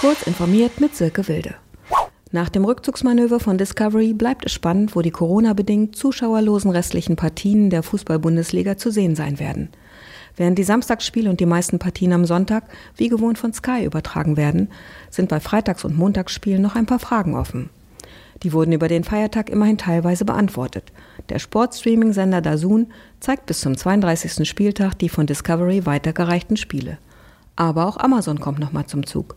Kurz 0.00 0.22
informiert 0.28 0.80
mit 0.80 0.94
Silke 0.94 1.26
Wilde. 1.26 1.56
Nach 2.30 2.48
dem 2.48 2.64
Rückzugsmanöver 2.64 3.40
von 3.40 3.58
Discovery 3.58 4.12
bleibt 4.12 4.46
es 4.46 4.52
spannend, 4.52 4.94
wo 4.94 5.02
die 5.02 5.10
Corona-bedingt 5.10 5.96
zuschauerlosen 5.96 6.70
restlichen 6.70 7.16
Partien 7.16 7.68
der 7.68 7.82
Fußball-Bundesliga 7.82 8.76
zu 8.76 8.92
sehen 8.92 9.16
sein 9.16 9.40
werden. 9.40 9.70
Während 10.36 10.56
die 10.56 10.62
Samstagsspiele 10.62 11.28
und 11.28 11.40
die 11.40 11.46
meisten 11.46 11.80
Partien 11.80 12.12
am 12.12 12.26
Sonntag 12.26 12.62
wie 12.94 13.08
gewohnt 13.08 13.38
von 13.38 13.52
Sky 13.52 13.84
übertragen 13.84 14.36
werden, 14.36 14.68
sind 15.10 15.28
bei 15.28 15.40
Freitags- 15.40 15.84
und 15.84 15.98
Montagsspielen 15.98 16.62
noch 16.62 16.76
ein 16.76 16.86
paar 16.86 17.00
Fragen 17.00 17.34
offen. 17.34 17.68
Die 18.44 18.52
wurden 18.52 18.70
über 18.70 18.86
den 18.86 19.02
Feiertag 19.02 19.50
immerhin 19.50 19.78
teilweise 19.78 20.24
beantwortet. 20.24 20.92
Der 21.28 21.40
Sportstreaming-Sender 21.40 22.40
Dazun 22.40 22.86
zeigt 23.18 23.46
bis 23.46 23.58
zum 23.62 23.76
32. 23.76 24.48
Spieltag 24.48 24.96
die 24.96 25.08
von 25.08 25.26
Discovery 25.26 25.86
weitergereichten 25.86 26.56
Spiele. 26.56 26.98
Aber 27.56 27.88
auch 27.88 27.96
Amazon 27.96 28.38
kommt 28.38 28.60
nochmal 28.60 28.86
zum 28.86 29.04
Zug. 29.04 29.34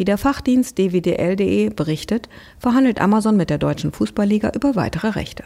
Wie 0.00 0.06
der 0.06 0.16
Fachdienst 0.16 0.78
dwdl.de 0.78 1.68
berichtet, 1.68 2.30
verhandelt 2.58 3.02
Amazon 3.02 3.36
mit 3.36 3.50
der 3.50 3.58
Deutschen 3.58 3.92
Fußballliga 3.92 4.50
über 4.54 4.74
weitere 4.74 5.08
Rechte. 5.08 5.44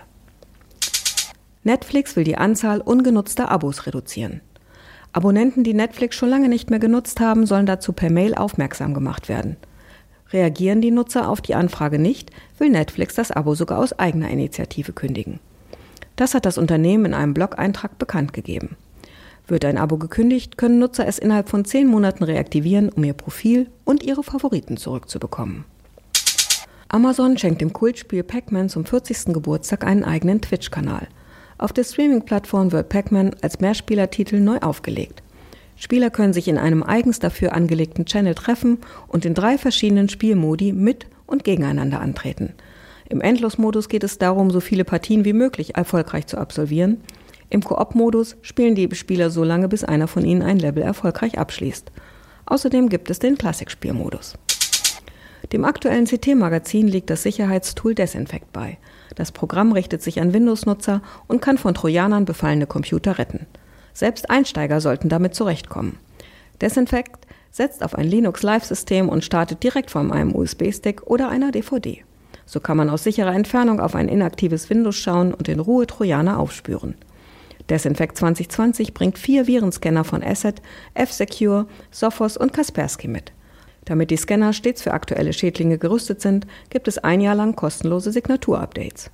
Netflix 1.64 2.14
will 2.14 2.22
die 2.22 2.38
Anzahl 2.38 2.80
ungenutzter 2.80 3.50
Abos 3.50 3.84
reduzieren. 3.84 4.42
Abonnenten, 5.12 5.64
die 5.64 5.74
Netflix 5.74 6.14
schon 6.14 6.28
lange 6.28 6.48
nicht 6.48 6.70
mehr 6.70 6.78
genutzt 6.78 7.18
haben, 7.18 7.46
sollen 7.46 7.66
dazu 7.66 7.92
per 7.92 8.12
Mail 8.12 8.36
aufmerksam 8.36 8.94
gemacht 8.94 9.28
werden. 9.28 9.56
Reagieren 10.32 10.80
die 10.80 10.92
Nutzer 10.92 11.28
auf 11.28 11.40
die 11.40 11.56
Anfrage 11.56 11.98
nicht, 11.98 12.30
will 12.56 12.70
Netflix 12.70 13.16
das 13.16 13.32
Abo 13.32 13.56
sogar 13.56 13.80
aus 13.80 13.98
eigener 13.98 14.30
Initiative 14.30 14.92
kündigen. 14.92 15.40
Das 16.14 16.32
hat 16.32 16.46
das 16.46 16.58
Unternehmen 16.58 17.06
in 17.06 17.14
einem 17.14 17.34
Blog-Eintrag 17.34 17.98
bekannt 17.98 18.32
gegeben. 18.32 18.76
Wird 19.46 19.66
ein 19.66 19.76
Abo 19.76 19.98
gekündigt, 19.98 20.56
können 20.56 20.78
Nutzer 20.78 21.06
es 21.06 21.18
innerhalb 21.18 21.50
von 21.50 21.66
zehn 21.66 21.86
Monaten 21.86 22.24
reaktivieren, 22.24 22.88
um 22.88 23.04
ihr 23.04 23.12
Profil 23.12 23.68
und 23.84 24.02
ihre 24.02 24.22
Favoriten 24.22 24.78
zurückzubekommen. 24.78 25.64
Amazon 26.88 27.36
schenkt 27.36 27.60
dem 27.60 27.72
Kultspiel 27.72 28.22
Pac-Man 28.22 28.70
zum 28.70 28.86
40. 28.86 29.34
Geburtstag 29.34 29.84
einen 29.84 30.04
eigenen 30.04 30.40
Twitch-Kanal. 30.40 31.08
Auf 31.58 31.72
der 31.72 31.84
Streaming-Plattform 31.84 32.72
wird 32.72 32.88
Pac-Man 32.88 33.36
als 33.42 33.60
Mehrspielertitel 33.60 34.40
neu 34.40 34.58
aufgelegt. 34.58 35.22
Spieler 35.76 36.08
können 36.08 36.32
sich 36.32 36.48
in 36.48 36.56
einem 36.56 36.82
eigens 36.82 37.18
dafür 37.18 37.52
angelegten 37.52 38.06
Channel 38.06 38.34
treffen 38.34 38.78
und 39.08 39.24
in 39.24 39.34
drei 39.34 39.58
verschiedenen 39.58 40.08
Spielmodi 40.08 40.72
mit 40.72 41.06
und 41.26 41.44
gegeneinander 41.44 42.00
antreten. 42.00 42.54
Im 43.10 43.20
Endlosmodus 43.20 43.88
geht 43.88 44.04
es 44.04 44.16
darum, 44.16 44.50
so 44.50 44.60
viele 44.60 44.84
Partien 44.84 45.24
wie 45.24 45.32
möglich 45.32 45.74
erfolgreich 45.74 46.26
zu 46.26 46.38
absolvieren 46.38 47.02
im 47.50 47.62
Koop-Modus 47.62 48.36
spielen 48.42 48.74
die 48.74 48.88
Spieler 48.94 49.30
so 49.30 49.44
lange, 49.44 49.68
bis 49.68 49.84
einer 49.84 50.08
von 50.08 50.24
ihnen 50.24 50.42
ein 50.42 50.58
Level 50.58 50.82
erfolgreich 50.82 51.38
abschließt. 51.38 51.92
Außerdem 52.46 52.88
gibt 52.88 53.10
es 53.10 53.18
den 53.18 53.38
Klassikspielmodus. 53.38 54.34
Dem 55.52 55.64
aktuellen 55.64 56.06
CT-Magazin 56.06 56.88
liegt 56.88 57.10
das 57.10 57.22
Sicherheitstool 57.22 57.94
Desinfect 57.94 58.52
bei. 58.52 58.78
Das 59.14 59.30
Programm 59.30 59.72
richtet 59.72 60.02
sich 60.02 60.20
an 60.20 60.32
Windows-Nutzer 60.32 61.02
und 61.28 61.42
kann 61.42 61.58
von 61.58 61.74
Trojanern 61.74 62.24
befallene 62.24 62.66
Computer 62.66 63.18
retten. 63.18 63.46
Selbst 63.92 64.30
Einsteiger 64.30 64.80
sollten 64.80 65.08
damit 65.08 65.34
zurechtkommen. 65.34 65.98
Desinfect 66.60 67.26
setzt 67.50 67.84
auf 67.84 67.94
ein 67.94 68.06
Linux-Live-System 68.06 69.08
und 69.08 69.24
startet 69.24 69.62
direkt 69.62 69.90
von 69.90 70.10
einem 70.10 70.34
USB-Stick 70.34 71.02
oder 71.04 71.28
einer 71.28 71.52
DVD. 71.52 72.02
So 72.46 72.58
kann 72.58 72.76
man 72.76 72.90
aus 72.90 73.04
sicherer 73.04 73.34
Entfernung 73.34 73.80
auf 73.80 73.94
ein 73.94 74.08
inaktives 74.08 74.68
Windows 74.70 74.96
schauen 74.96 75.32
und 75.32 75.48
in 75.48 75.60
Ruhe 75.60 75.86
Trojaner 75.86 76.38
aufspüren. 76.38 76.94
Desinfect 77.70 78.18
2020 78.18 78.94
bringt 78.94 79.18
vier 79.18 79.46
Virenscanner 79.46 80.04
von 80.04 80.22
Asset, 80.22 80.60
F-Secure, 80.94 81.66
Sophos 81.90 82.36
und 82.36 82.52
Kaspersky 82.52 83.08
mit. 83.08 83.32
Damit 83.84 84.10
die 84.10 84.16
Scanner 84.16 84.52
stets 84.52 84.82
für 84.82 84.92
aktuelle 84.92 85.32
Schädlinge 85.32 85.78
gerüstet 85.78 86.20
sind, 86.20 86.46
gibt 86.70 86.88
es 86.88 86.98
ein 86.98 87.20
Jahr 87.20 87.34
lang 87.34 87.54
kostenlose 87.56 88.12
Signaturupdates. 88.12 89.10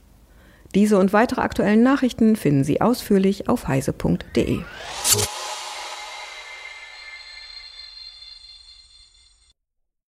Diese 0.74 0.98
und 0.98 1.12
weitere 1.12 1.40
aktuellen 1.40 1.82
Nachrichten 1.82 2.36
finden 2.36 2.62
Sie 2.62 2.80
ausführlich 2.80 3.48
auf 3.48 3.66
heise.de. 3.66 4.60